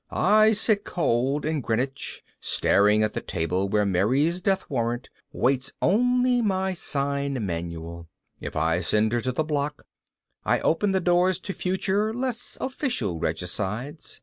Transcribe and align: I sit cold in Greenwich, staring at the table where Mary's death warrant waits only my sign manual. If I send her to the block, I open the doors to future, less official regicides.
I 0.09 0.53
sit 0.53 0.83
cold 0.83 1.45
in 1.45 1.61
Greenwich, 1.61 2.23
staring 2.39 3.03
at 3.03 3.13
the 3.13 3.21
table 3.21 3.69
where 3.69 3.85
Mary's 3.85 4.41
death 4.41 4.67
warrant 4.67 5.11
waits 5.31 5.73
only 5.79 6.41
my 6.41 6.73
sign 6.73 7.45
manual. 7.45 8.09
If 8.39 8.55
I 8.55 8.79
send 8.79 9.13
her 9.13 9.21
to 9.21 9.31
the 9.31 9.43
block, 9.43 9.85
I 10.43 10.59
open 10.61 10.89
the 10.89 11.01
doors 11.01 11.39
to 11.41 11.53
future, 11.53 12.15
less 12.15 12.57
official 12.59 13.19
regicides. 13.19 14.19